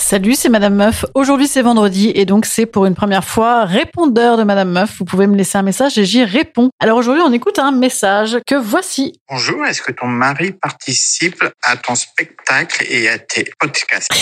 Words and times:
Salut, 0.00 0.34
c'est 0.34 0.48
Madame 0.48 0.74
Meuf. 0.74 1.04
Aujourd'hui, 1.14 1.46
c'est 1.46 1.60
vendredi 1.62 2.10
et 2.14 2.24
donc 2.24 2.46
c'est 2.46 2.64
pour 2.66 2.86
une 2.86 2.94
première 2.94 3.22
fois 3.22 3.64
répondeur 3.64 4.38
de 4.38 4.42
Madame 4.42 4.70
Meuf. 4.70 4.96
Vous 4.98 5.04
pouvez 5.04 5.26
me 5.26 5.36
laisser 5.36 5.58
un 5.58 5.62
message 5.62 5.98
et 5.98 6.04
j'y 6.06 6.24
réponds. 6.24 6.70
Alors 6.80 6.96
aujourd'hui, 6.96 7.22
on 7.24 7.32
écoute 7.32 7.58
un 7.60 7.70
message 7.70 8.38
que 8.46 8.54
voici. 8.54 9.20
Bonjour, 9.28 9.64
est-ce 9.66 9.82
que 9.82 9.92
ton 9.92 10.06
mari 10.06 10.52
participe 10.52 11.44
à 11.62 11.76
ton 11.76 11.94
spectacle 11.94 12.84
et 12.88 13.08
à 13.08 13.18
tes 13.18 13.44
podcasts? 13.60 14.08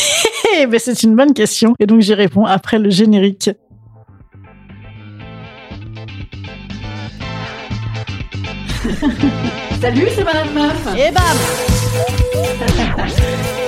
Eh 0.60 0.66
ben, 0.66 0.80
c'est 0.80 1.02
une 1.02 1.14
bonne 1.14 1.34
question 1.34 1.74
et 1.78 1.86
donc 1.86 2.00
j'y 2.00 2.14
réponds 2.14 2.44
après 2.44 2.78
le 2.78 2.90
générique. 2.90 3.50
Salut, 9.80 10.08
c'est 10.14 10.24
Madame 10.24 10.52
Meuf. 10.52 10.88
Et 10.96 11.12
bam 11.12 11.22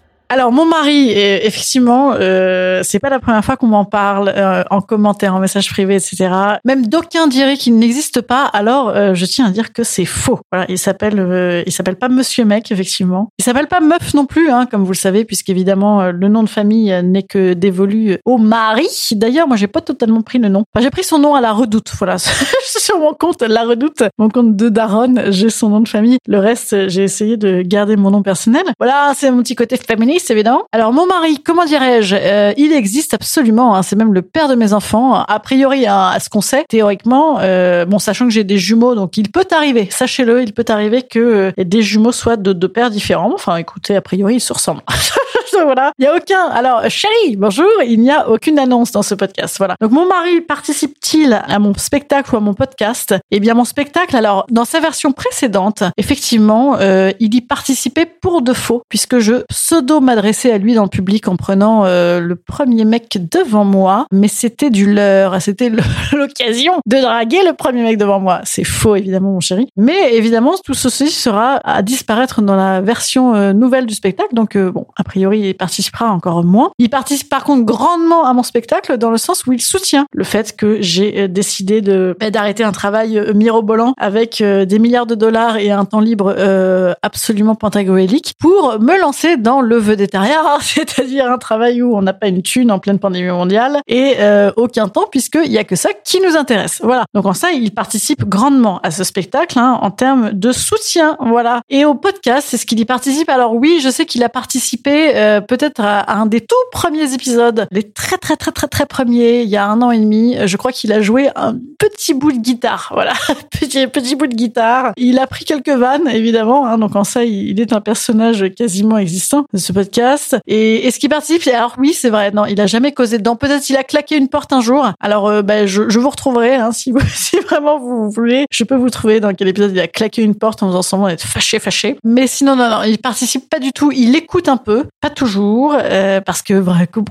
Alors 0.33 0.53
mon 0.53 0.63
mari, 0.63 1.11
euh, 1.13 1.39
effectivement, 1.43 2.13
euh, 2.13 2.83
c'est 2.83 2.99
pas 2.99 3.09
la 3.09 3.19
première 3.19 3.43
fois 3.43 3.57
qu'on 3.57 3.67
m'en 3.67 3.83
parle 3.83 4.31
euh, 4.33 4.63
en 4.69 4.79
commentaire, 4.79 5.35
en 5.35 5.39
message 5.39 5.69
privé, 5.69 5.95
etc. 5.95 6.29
Même 6.63 6.87
d'aucuns 6.87 7.27
diraient 7.27 7.57
qu'il 7.57 7.75
n'existe 7.77 8.21
pas. 8.21 8.45
Alors 8.45 8.91
euh, 8.95 9.13
je 9.13 9.25
tiens 9.25 9.47
à 9.47 9.49
dire 9.49 9.73
que 9.73 9.83
c'est 9.83 10.05
faux. 10.05 10.39
Voilà, 10.49 10.67
il 10.69 10.77
s'appelle, 10.77 11.19
euh, 11.19 11.63
il 11.65 11.73
s'appelle 11.73 11.97
pas 11.97 12.07
Monsieur 12.07 12.45
Mec, 12.45 12.71
effectivement. 12.71 13.27
Il 13.39 13.43
s'appelle 13.43 13.67
pas 13.67 13.81
Meuf 13.81 14.13
non 14.13 14.25
plus, 14.25 14.49
hein, 14.49 14.67
comme 14.71 14.85
vous 14.85 14.93
le 14.93 14.97
savez, 14.97 15.25
puisqu'évidemment 15.25 15.99
euh, 15.99 16.11
le 16.13 16.29
nom 16.29 16.43
de 16.43 16.49
famille 16.49 16.97
n'est 17.03 17.23
que 17.23 17.51
dévolu 17.51 18.17
au 18.23 18.37
mari. 18.37 18.87
D'ailleurs, 19.11 19.49
moi 19.49 19.57
j'ai 19.57 19.67
pas 19.67 19.81
totalement 19.81 20.21
pris 20.21 20.39
le 20.39 20.47
nom. 20.47 20.63
Enfin, 20.73 20.81
j'ai 20.81 20.91
pris 20.91 21.03
son 21.03 21.19
nom 21.19 21.35
à 21.35 21.41
la 21.41 21.51
Redoute. 21.51 21.91
Voilà, 21.97 22.17
sur 22.63 22.99
mon 22.99 23.13
compte 23.13 23.41
la 23.41 23.65
Redoute, 23.65 24.03
mon 24.17 24.29
compte 24.29 24.55
de 24.55 24.69
Daron, 24.69 25.13
j'ai 25.27 25.49
son 25.49 25.67
nom 25.67 25.81
de 25.81 25.89
famille. 25.89 26.19
Le 26.25 26.39
reste, 26.39 26.87
j'ai 26.87 27.03
essayé 27.03 27.35
de 27.35 27.63
garder 27.63 27.97
mon 27.97 28.11
nom 28.11 28.23
personnel. 28.23 28.63
Voilà, 28.79 29.11
c'est 29.13 29.29
mon 29.29 29.43
petit 29.43 29.55
côté 29.55 29.75
féministe 29.75 30.20
évidemment. 30.29 30.63
Alors 30.71 30.93
mon 30.93 31.05
mari, 31.05 31.39
comment 31.43 31.65
dirais-je, 31.65 32.15
euh, 32.19 32.53
il 32.57 32.73
existe 32.73 33.13
absolument. 33.13 33.75
hein, 33.75 33.83
c'est 33.83 33.95
même 33.95 34.13
le 34.13 34.21
père 34.21 34.47
de 34.47 34.55
mes 34.55 34.73
enfants. 34.73 35.15
A 35.15 35.39
priori, 35.39 35.87
hein, 35.87 36.11
à 36.13 36.19
ce 36.19 36.29
qu'on 36.29 36.41
sait, 36.41 36.65
théoriquement, 36.69 37.39
euh, 37.39 37.85
bon, 37.85 37.99
sachant 37.99 38.25
que 38.25 38.31
j'ai 38.31 38.43
des 38.43 38.57
jumeaux, 38.57 38.95
donc 38.95 39.17
il 39.17 39.31
peut 39.31 39.47
arriver. 39.51 39.87
Sachez-le, 39.89 40.43
il 40.43 40.53
peut 40.53 40.65
arriver 40.67 41.03
que 41.03 41.19
euh, 41.19 41.51
des 41.57 41.81
jumeaux 41.81 42.11
soient 42.11 42.37
de 42.37 42.53
deux 42.53 42.67
pères 42.67 42.91
différents. 42.91 43.33
Enfin, 43.33 43.55
écoutez, 43.55 43.95
a 43.95 44.01
priori, 44.01 44.35
ils 44.35 44.41
se 44.41 44.53
ressemblent. 44.53 44.83
voilà. 45.63 45.91
Il 45.99 46.05
y 46.05 46.07
a 46.07 46.15
aucun. 46.15 46.45
Alors, 46.51 46.89
chérie, 46.89 47.35
bonjour. 47.35 47.69
Il 47.85 47.99
n'y 47.99 48.11
a 48.11 48.29
aucune 48.29 48.59
annonce 48.59 48.91
dans 48.91 49.03
ce 49.03 49.15
podcast. 49.15 49.57
Voilà. 49.57 49.75
Donc, 49.81 49.91
mon 49.91 50.05
mari 50.05 50.41
participe-t-il 50.41 51.33
à 51.33 51.59
mon 51.59 51.73
spectacle 51.73 52.33
ou 52.33 52.37
à 52.37 52.41
mon 52.41 52.53
podcast? 52.53 53.15
Eh 53.31 53.39
bien, 53.39 53.53
mon 53.53 53.65
spectacle, 53.65 54.15
alors, 54.15 54.45
dans 54.49 54.65
sa 54.65 54.79
version 54.79 55.11
précédente, 55.11 55.83
effectivement, 55.97 56.77
euh, 56.79 57.11
il 57.19 57.35
y 57.35 57.41
participait 57.41 58.05
pour 58.05 58.41
de 58.41 58.53
faux, 58.53 58.83
puisque 58.89 59.19
je 59.19 59.43
pseudo 59.49 59.99
m'adressais 59.99 60.51
à 60.51 60.57
lui 60.57 60.73
dans 60.73 60.83
le 60.83 60.89
public 60.89 61.27
en 61.27 61.35
prenant 61.35 61.85
euh, 61.85 62.19
le 62.19 62.35
premier 62.35 62.85
mec 62.85 63.17
devant 63.31 63.65
moi, 63.65 64.05
mais 64.11 64.27
c'était 64.27 64.69
du 64.69 64.91
leurre. 64.93 65.41
C'était 65.41 65.69
l'occasion 66.13 66.73
de 66.85 66.97
draguer 66.97 67.43
le 67.45 67.53
premier 67.53 67.83
mec 67.83 67.97
devant 67.97 68.19
moi. 68.19 68.41
C'est 68.43 68.63
faux, 68.63 68.95
évidemment, 68.95 69.31
mon 69.31 69.39
chéri. 69.39 69.67
Mais 69.77 70.15
évidemment, 70.15 70.55
tout 70.63 70.73
ceci 70.73 71.09
sera 71.09 71.59
à 71.63 71.81
disparaître 71.81 72.41
dans 72.41 72.55
la 72.55 72.81
version 72.81 73.35
euh, 73.35 73.53
nouvelle 73.53 73.85
du 73.85 73.93
spectacle. 73.93 74.33
Donc, 74.33 74.55
euh, 74.55 74.71
bon, 74.71 74.85
a 74.95 75.03
priori, 75.03 75.40
il 75.49 75.55
participera 75.55 76.11
encore 76.11 76.43
moins. 76.43 76.71
Il 76.77 76.89
participe 76.89 77.29
par 77.29 77.43
contre 77.43 77.65
grandement 77.65 78.25
à 78.25 78.33
mon 78.33 78.43
spectacle 78.43 78.97
dans 78.97 79.11
le 79.11 79.17
sens 79.17 79.45
où 79.45 79.53
il 79.53 79.61
soutient 79.61 80.05
le 80.13 80.23
fait 80.23 80.55
que 80.55 80.81
j'ai 80.81 81.23
euh, 81.23 81.27
décidé 81.27 81.81
de 81.81 82.15
bah, 82.19 82.29
d'arrêter 82.29 82.63
un 82.63 82.71
travail 82.71 83.17
euh, 83.17 83.33
mirobolant 83.33 83.93
avec 83.97 84.41
euh, 84.41 84.65
des 84.65 84.79
milliards 84.79 85.05
de 85.05 85.15
dollars 85.15 85.57
et 85.57 85.71
un 85.71 85.85
temps 85.85 85.99
libre 85.99 86.35
euh, 86.37 86.93
absolument 87.01 87.55
pentagoélique 87.55 88.33
pour 88.39 88.79
me 88.79 88.99
lancer 88.99 89.37
dans 89.37 89.61
le 89.61 89.77
vedettariat, 89.77 90.43
c'est-à-dire 90.61 91.31
un 91.31 91.37
travail 91.37 91.81
où 91.81 91.95
on 91.95 92.01
n'a 92.01 92.13
pas 92.13 92.27
une 92.27 92.41
thune 92.41 92.71
en 92.71 92.79
pleine 92.79 92.99
pandémie 92.99 93.29
mondiale 93.29 93.79
et 93.87 94.15
euh, 94.19 94.51
aucun 94.57 94.87
temps 94.87 95.05
puisqu'il 95.09 95.51
y 95.51 95.57
a 95.57 95.63
que 95.63 95.75
ça 95.75 95.89
qui 96.03 96.19
nous 96.21 96.35
intéresse. 96.35 96.81
Voilà. 96.83 97.05
Donc 97.13 97.25
en 97.25 97.33
ça, 97.33 97.51
il 97.51 97.71
participe 97.71 98.27
grandement 98.27 98.79
à 98.83 98.91
ce 98.91 99.03
spectacle 99.03 99.57
hein, 99.59 99.79
en 99.81 99.91
termes 99.91 100.31
de 100.31 100.51
soutien. 100.51 101.17
Voilà. 101.19 101.61
Et 101.69 101.85
au 101.85 101.95
podcast, 101.95 102.47
c'est 102.49 102.57
ce 102.57 102.65
qu'il 102.65 102.79
y 102.79 102.85
participe. 102.85 103.29
Alors 103.29 103.55
oui, 103.55 103.79
je 103.81 103.89
sais 103.89 104.05
qu'il 104.05 104.23
a 104.23 104.29
participé 104.29 105.15
euh, 105.15 105.30
peut-être 105.39 105.81
à, 105.81 106.19
un 106.19 106.25
des 106.25 106.41
tout 106.41 106.55
premiers 106.71 107.13
épisodes, 107.13 107.67
les 107.71 107.83
très 107.83 108.17
très 108.17 108.35
très 108.35 108.51
très 108.51 108.67
très 108.67 108.85
premiers, 108.85 109.41
il 109.43 109.49
y 109.49 109.57
a 109.57 109.67
un 109.67 109.81
an 109.81 109.91
et 109.91 109.99
demi. 109.99 110.35
Je 110.45 110.57
crois 110.57 110.71
qu'il 110.71 110.91
a 110.91 111.01
joué 111.01 111.29
un 111.35 111.55
petit 111.77 112.13
bout 112.13 112.31
de 112.31 112.39
guitare. 112.39 112.89
Voilà, 113.01 113.13
petit 113.49 113.87
petit 113.87 114.15
bout 114.15 114.27
de 114.27 114.35
guitare. 114.35 114.91
Il 114.95 115.17
a 115.17 115.25
pris 115.25 115.43
quelques 115.45 115.69
vannes 115.69 116.07
évidemment. 116.07 116.67
Hein, 116.67 116.77
donc 116.77 116.95
en 116.95 117.03
ça, 117.03 117.23
il, 117.23 117.59
est 117.59 117.73
un 117.73 117.81
personnage 117.81 118.45
quasiment 118.55 118.97
existant 118.97 119.45
de 119.51 119.57
ce 119.57 119.71
podcast. 119.71 120.37
Et 120.45 120.87
est-ce 120.87 120.99
qu'il 120.99 121.09
participe 121.09 121.47
Alors 121.47 121.75
oui, 121.79 121.93
c'est 121.93 122.09
vrai. 122.09 122.31
Non, 122.31 122.45
il 122.45 122.59
a 122.61 122.67
jamais 122.67 122.91
causé 122.91 123.17
dedans. 123.17 123.35
Peut-être 123.35 123.69
il 123.69 123.77
a 123.77 123.83
claqué 123.83 124.17
une 124.17 124.27
porte 124.27 124.53
un 124.53 124.61
jour. 124.61 124.91
Alors 124.99 125.27
euh, 125.27 125.41
ben, 125.41 125.65
je, 125.65 125.81
vous 125.97 126.09
retrouverai 126.09 126.55
hein, 126.55 126.71
si 126.71 126.91
vous, 126.91 126.99
si 127.13 127.37
vraiment 127.39 127.79
vous 127.79 128.09
voulez. 128.09 128.45
Je 128.51 128.63
peux 128.63 128.75
vous 128.75 128.89
trouver 128.89 129.19
dans 129.19 129.33
quel 129.33 129.47
épisode 129.47 129.71
il 129.71 129.79
a 129.79 129.87
claqué 129.87 130.21
une 130.21 130.35
porte 130.35 130.61
en 130.63 130.67
faisant 130.67 130.81
semblant 130.81 131.07
d'être 131.07 131.25
fâché, 131.25 131.59
fâché. 131.59 131.97
Mais 132.03 132.27
sinon, 132.27 132.55
non, 132.55 132.69
non, 132.69 132.83
il 132.83 132.99
participe 132.99 133.49
pas 133.49 133.59
du 133.59 133.71
tout. 133.71 133.91
Il 133.91 134.15
écoute 134.15 134.47
un 134.47 134.57
peu, 134.57 134.85
pas 135.01 135.09
toujours, 135.21 135.77
euh, 135.77 136.19
parce 136.19 136.41
que 136.41 136.63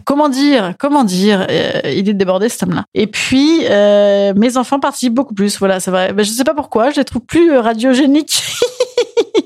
comment 0.04 0.28
dire, 0.28 0.75
comment 0.81 1.04
dire, 1.04 1.47
euh, 1.48 1.81
il 1.84 2.09
est 2.09 2.15
débordé 2.15 2.48
cet 2.48 2.65
homme-là. 2.65 2.84
Et 2.93 3.06
puis 3.06 3.60
euh, 3.71 4.34
mes 4.34 4.56
enfants 4.56 4.81
participent 4.81 5.15
beaucoup 5.15 5.32
plus. 5.32 5.60
Voilà, 5.60 5.78
c'est 5.78 5.93
vrai. 5.93 6.12
Ben, 6.12 6.25
je 6.25 6.31
sais 6.32 6.43
pas 6.43 6.54
pourquoi, 6.54 6.91
je 6.91 6.97
les 6.97 7.04
trouve 7.04 7.22
plus 7.22 7.56
radiogéniques. 7.56 8.43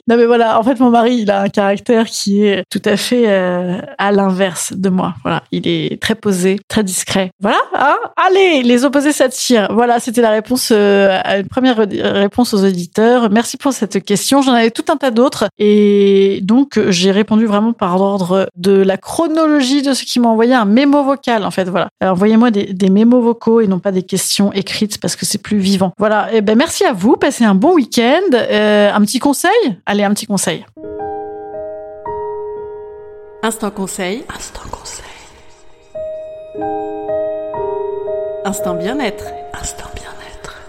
Non 0.07 0.17
mais 0.17 0.27
voilà, 0.27 0.59
en 0.59 0.63
fait 0.63 0.79
mon 0.81 0.91
mari, 0.91 1.17
il 1.23 1.31
a 1.31 1.41
un 1.41 1.49
caractère 1.49 2.07
qui 2.07 2.45
est 2.45 2.65
tout 2.71 2.83
à 2.85 2.97
fait 2.97 3.25
euh, 3.27 3.79
à 3.99 4.13
l'inverse 4.13 4.73
de 4.77 4.89
moi. 4.91 5.15
Voilà, 5.23 5.43
il 5.51 5.67
est 5.67 6.01
très 6.01 6.15
posé, 6.15 6.61
très 6.69 6.85
discret. 6.85 7.31
Voilà, 7.41 7.57
hein 7.79 7.97
Allez, 8.17 8.63
les 8.63 8.85
opposés 8.85 9.13
s'attirent. 9.13 9.69
Voilà, 9.73 10.01
c'était 10.01 10.21
la 10.21 10.31
réponse 10.31 10.71
euh, 10.73 11.19
à 11.25 11.39
une 11.39 11.49
première 11.49 11.77
ré- 11.79 12.03
réponse 12.03 12.53
aux 12.53 12.65
auditeurs. 12.65 13.31
Merci 13.31 13.57
pour 13.57 13.73
cette 13.73 14.05
question. 14.05 14.43
J'en 14.43 14.53
avais 14.53 14.71
tout 14.71 14.85
un 14.93 14.97
tas 14.97 15.11
d'autres 15.11 15.47
et 15.59 16.41
donc 16.43 16.77
euh, 16.77 16.91
j'ai 16.91 17.11
répondu 17.11 17.47
vraiment 17.47 17.73
par 17.73 18.01
ordre 18.01 18.49
de 18.57 18.73
la 18.73 18.97
chronologie 18.99 19.81
de 19.83 19.95
ce 19.95 20.05
qui 20.05 20.21
m'a 20.21 20.29
envoyé 20.29 20.55
un 20.55 20.65
mémo 20.67 21.03
vocal 21.03 21.45
en 21.45 21.51
fait. 21.51 21.65
Voilà, 21.69 21.89
Alors, 22.01 22.13
envoyez-moi 22.15 22.51
des, 22.51 22.73
des 22.75 22.91
mémos 22.91 23.23
vocaux 23.23 23.61
et 23.63 23.67
non 23.67 23.79
pas 23.79 23.93
des 23.93 24.03
questions 24.03 24.53
écrites 24.53 25.01
parce 25.01 25.17
que 25.17 25.25
c'est 25.25 25.39
plus 25.43 25.59
vivant. 25.59 25.93
Voilà, 25.99 26.33
et 26.35 26.43
ben 26.43 26.57
merci 26.59 26.85
à 26.85 26.93
vous. 26.93 27.17
Passez 27.17 27.45
un 27.45 27.55
bon 27.55 27.73
week-end. 27.75 28.21
Euh, 28.35 28.91
un 28.93 29.01
petit 29.01 29.19
conseil? 29.19 29.51
Allez, 29.95 30.03
un 30.03 30.13
petit 30.13 30.27
conseil. 30.27 30.67
Instant 33.45 33.71
conseil. 33.71 34.25
Instant 34.29 34.69
conseil. 34.69 35.05
Instant 38.45 38.75
bien-être. 38.75 39.27
Instant 39.53 39.85
bien-être. 39.95 40.61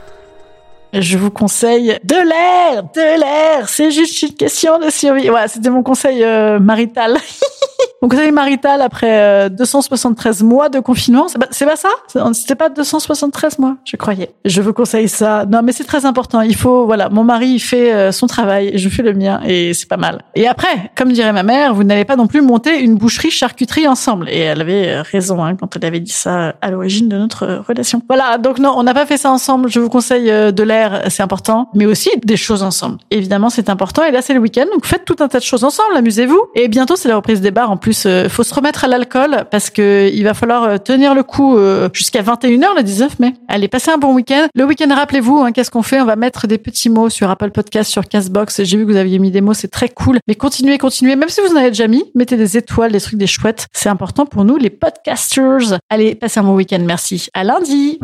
Je 0.94 1.18
vous 1.18 1.32
conseille 1.32 1.98
de 2.04 2.16
l'air, 2.16 2.84
de 2.84 3.20
l'air. 3.20 3.68
C'est 3.68 3.90
juste 3.90 4.22
une 4.22 4.36
question 4.36 4.78
de 4.78 4.92
survie. 4.92 5.30
Voilà, 5.30 5.48
c'était 5.48 5.72
mon 5.72 5.82
conseil 5.82 6.24
euh, 6.24 6.60
marital. 6.60 7.18
Mon 8.02 8.10
conseil 8.10 8.32
marital 8.32 8.82
après 8.82 9.50
273 9.50 10.42
euh, 10.42 10.46
mois 10.46 10.70
de 10.70 10.80
confinement, 10.80 11.28
c'est 11.52 11.66
pas, 11.66 11.76
ça? 11.76 11.90
C'était 12.34 12.56
pas 12.56 12.70
273 12.70 13.60
mois, 13.60 13.78
je 13.84 13.96
croyais. 13.98 14.32
Je 14.46 14.62
vous 14.62 14.74
conseille 14.74 15.10
ça. 15.10 15.46
Non, 15.46 15.62
mais 15.64 15.72
c'est 15.72 15.84
très 15.84 16.06
important. 16.06 16.42
Il 16.42 16.56
faut, 16.56 16.86
voilà, 16.86 17.10
mon 17.10 17.24
mari 17.24 17.50
il 17.50 17.60
fait 17.60 17.94
euh, 17.94 18.12
son 18.12 18.28
travail, 18.28 18.78
je 18.78 18.90
fais 18.90 19.04
le 19.04 19.14
mien, 19.14 19.42
et 19.46 19.74
c'est 19.74 19.88
pas 19.88 19.98
mal. 19.98 20.24
Et 20.36 20.48
après, 20.48 20.92
comme 20.96 21.12
dirait 21.12 21.34
ma 21.34 21.44
mère, 21.44 21.74
vous 21.74 21.84
n'allez 21.84 22.06
pas 22.06 22.16
non 22.16 22.28
plus 22.28 22.42
monter 22.42 22.80
une 22.80 22.96
boucherie 22.96 23.32
charcuterie 23.32 23.88
ensemble. 23.88 24.30
Et 24.30 24.40
elle 24.40 24.62
avait 24.62 25.02
raison 25.02 25.44
hein, 25.44 25.56
quand 25.56 25.76
elle 25.76 25.86
avait 25.86 26.00
dit 26.00 26.12
ça 26.12 26.56
à 26.62 26.72
l'origine 26.72 27.10
de 27.10 27.18
notre 27.18 27.64
relation. 27.68 28.02
Voilà, 28.08 28.38
donc 28.38 28.60
non, 28.60 28.74
on 28.76 28.84
n'a 28.84 28.94
pas 28.94 29.06
fait 29.06 29.18
ça 29.18 29.32
ensemble. 29.32 29.70
Je 29.70 29.80
vous 29.80 29.90
conseille 29.90 30.30
euh, 30.30 30.52
de 30.52 30.64
l'air, 30.64 31.04
c'est 31.10 31.24
important, 31.24 31.70
mais 31.74 31.86
aussi 31.86 32.10
des 32.24 32.38
choses 32.38 32.64
ensemble. 32.64 32.98
Évidemment, 33.12 33.50
c'est 33.50 33.70
important. 33.70 34.04
Et 34.04 34.12
là, 34.12 34.22
c'est 34.22 34.34
le 34.34 34.40
week-end, 34.40 34.66
donc 34.74 34.86
faites 34.86 35.06
tout 35.06 35.18
un 35.20 35.28
tas 35.28 35.40
de 35.40 35.44
choses 35.44 35.64
ensemble, 35.64 35.96
amusez-vous. 35.96 36.42
Et 36.56 36.68
bientôt, 36.68 36.96
c'est 36.96 37.10
la 37.10 37.16
reprise 37.16 37.42
des 37.42 37.52
bars. 37.52 37.72
En 37.76 37.78
plus, 37.78 38.06
euh, 38.06 38.30
faut 38.30 38.44
se 38.44 38.54
remettre 38.54 38.86
à 38.86 38.88
l'alcool 38.88 39.48
parce 39.52 39.70
que 39.70 40.10
il 40.14 40.24
va 40.24 40.34
falloir 40.34 40.64
euh, 40.64 40.78
tenir 40.78 41.14
le 41.14 41.24
coup 41.24 41.58
jusqu'à 41.92 42.22
21h 42.22 42.68
le 42.78 42.84
19 42.84 43.20
mai. 43.20 43.34
Allez, 43.50 43.68
passez 43.68 43.92
un 43.92 43.98
bon 43.98 44.14
week-end. 44.14 44.48
Le 44.56 44.64
week-end, 44.64 44.88
rappelez-vous, 44.96 45.40
hein, 45.40 45.52
qu'est-ce 45.52 45.72
qu'on 45.72 45.82
fait? 45.82 46.00
On 46.00 46.06
va 46.06 46.16
mettre 46.16 46.48
des 46.48 46.58
petits 46.58 46.90
mots 46.90 47.10
sur 47.10 47.30
Apple 47.30 47.52
Podcast, 47.52 47.92
sur 47.92 48.08
Castbox. 48.08 48.64
J'ai 48.64 48.78
vu 48.78 48.86
que 48.86 48.92
vous 48.92 48.98
aviez 48.98 49.20
mis 49.20 49.30
des 49.30 49.42
mots, 49.42 49.54
c'est 49.54 49.68
très 49.68 49.90
cool. 49.90 50.20
Mais 50.30 50.36
continuez, 50.36 50.78
continuez. 50.78 51.18
Même 51.18 51.28
si 51.28 51.42
vous 51.42 51.52
en 51.54 51.58
avez 51.58 51.72
déjà 51.72 51.90
mis, 51.90 52.06
mettez 52.16 52.38
des 52.38 52.56
étoiles, 52.56 52.94
des 52.94 53.02
trucs, 53.02 53.20
des 53.20 53.28
chouettes. 53.28 53.68
C'est 53.74 53.90
important 53.90 54.26
pour 54.26 54.46
nous, 54.46 54.56
les 54.56 54.70
podcasters. 54.70 55.78
Allez, 55.90 56.16
passez 56.16 56.40
un 56.40 56.44
bon 56.44 56.56
week-end. 56.56 56.82
Merci. 56.86 57.28
À 57.34 57.44
lundi. 57.44 58.00